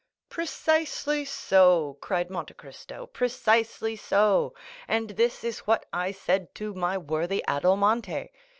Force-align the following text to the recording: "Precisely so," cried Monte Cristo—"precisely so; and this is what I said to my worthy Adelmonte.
"Precisely 0.29 1.23
so," 1.25 1.95
cried 2.01 2.31
Monte 2.31 2.55
Cristo—"precisely 2.55 3.95
so; 3.95 4.55
and 4.87 5.11
this 5.11 5.43
is 5.43 5.59
what 5.67 5.85
I 5.93 6.11
said 6.11 6.55
to 6.55 6.73
my 6.73 6.97
worthy 6.97 7.43
Adelmonte. 7.47 8.31